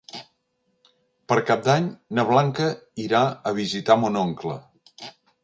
[1.31, 1.89] Per Cap d'Any
[2.21, 2.71] na Blanca
[3.05, 4.59] irà a visitar mon oncle.